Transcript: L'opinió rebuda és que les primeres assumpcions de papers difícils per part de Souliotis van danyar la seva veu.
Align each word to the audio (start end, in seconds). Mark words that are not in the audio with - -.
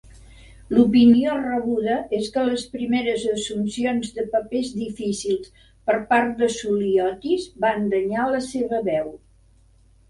L'opinió 0.75 1.33
rebuda 1.41 1.97
és 2.21 2.29
que 2.37 2.45
les 2.47 2.63
primeres 2.77 3.27
assumpcions 3.35 4.11
de 4.17 4.25
papers 4.33 4.73
difícils 4.81 5.55
per 5.91 6.01
part 6.15 6.35
de 6.43 6.51
Souliotis 6.59 7.49
van 7.69 7.89
danyar 7.95 8.29
la 8.37 8.43
seva 8.53 8.85
veu. 8.93 9.17